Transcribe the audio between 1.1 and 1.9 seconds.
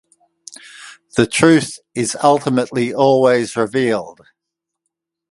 The truth